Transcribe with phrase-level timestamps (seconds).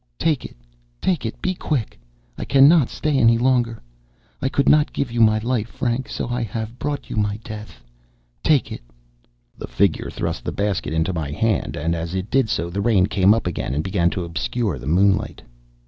[0.17, 1.99] Take it—take it; be quick,
[2.35, 3.83] I cannot stay any longer.
[4.41, 8.71] I could not give you my life, Frank, so I have brought you my death—take
[8.71, 8.81] it!"
[9.59, 13.05] The figure thrust the basket into my hand, and as it did so the rain
[13.05, 15.43] came up again, and began to obscure the moonlight.